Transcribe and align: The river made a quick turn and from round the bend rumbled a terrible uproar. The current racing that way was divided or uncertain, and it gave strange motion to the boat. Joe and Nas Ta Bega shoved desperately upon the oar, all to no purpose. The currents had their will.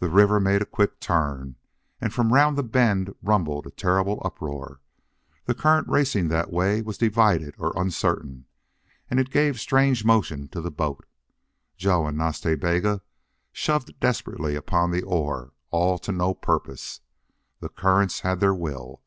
The 0.00 0.10
river 0.10 0.38
made 0.38 0.60
a 0.60 0.66
quick 0.66 1.00
turn 1.00 1.56
and 1.98 2.12
from 2.12 2.30
round 2.34 2.58
the 2.58 2.62
bend 2.62 3.14
rumbled 3.22 3.66
a 3.66 3.70
terrible 3.70 4.20
uproar. 4.22 4.82
The 5.46 5.54
current 5.54 5.88
racing 5.88 6.28
that 6.28 6.52
way 6.52 6.82
was 6.82 6.98
divided 6.98 7.54
or 7.56 7.72
uncertain, 7.74 8.44
and 9.08 9.18
it 9.18 9.30
gave 9.30 9.58
strange 9.58 10.04
motion 10.04 10.48
to 10.48 10.60
the 10.60 10.70
boat. 10.70 11.06
Joe 11.78 12.04
and 12.06 12.18
Nas 12.18 12.38
Ta 12.38 12.54
Bega 12.54 13.00
shoved 13.50 13.98
desperately 13.98 14.56
upon 14.56 14.90
the 14.90 15.00
oar, 15.04 15.54
all 15.70 15.98
to 16.00 16.12
no 16.12 16.34
purpose. 16.34 17.00
The 17.60 17.70
currents 17.70 18.20
had 18.20 18.40
their 18.40 18.54
will. 18.54 19.00